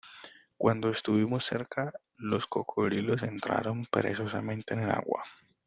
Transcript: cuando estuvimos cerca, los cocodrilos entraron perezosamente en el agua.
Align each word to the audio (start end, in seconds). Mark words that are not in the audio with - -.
cuando 0.57 0.89
estuvimos 0.89 1.45
cerca, 1.45 1.93
los 2.17 2.47
cocodrilos 2.47 3.21
entraron 3.21 3.85
perezosamente 3.85 4.73
en 4.73 4.79
el 4.79 4.89
agua. 4.89 5.23